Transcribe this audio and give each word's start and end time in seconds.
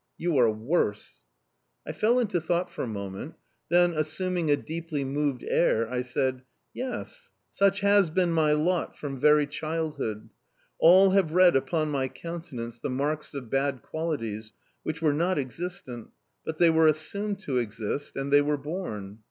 "You 0.17 0.35
are 0.39 0.49
worse"... 0.49 1.19
I 1.85 1.91
fell 1.91 2.17
into 2.17 2.41
thought 2.41 2.71
for 2.71 2.81
a 2.81 2.87
moment; 2.87 3.35
then, 3.69 3.93
assuming 3.93 4.49
a 4.49 4.57
deeply 4.57 5.03
moved 5.03 5.43
air, 5.43 5.87
I 5.87 6.01
said: 6.01 6.41
"Yes, 6.73 7.29
such 7.51 7.81
has 7.81 8.09
been 8.09 8.31
my 8.31 8.53
lot 8.53 8.97
from 8.97 9.19
very 9.19 9.45
childhood! 9.45 10.31
All 10.79 11.11
have 11.11 11.33
read 11.33 11.55
upon 11.55 11.91
my 11.91 12.07
countenance 12.07 12.79
the 12.79 12.89
marks 12.89 13.35
of 13.35 13.51
bad 13.51 13.83
qualities, 13.83 14.53
which 14.81 15.03
were 15.03 15.13
not 15.13 15.37
existent; 15.37 16.07
but 16.43 16.57
they 16.57 16.71
were 16.71 16.87
assumed 16.87 17.37
to 17.41 17.59
exist 17.59 18.17
and 18.17 18.33
they 18.33 18.41
were 18.41 18.57
born. 18.57 19.19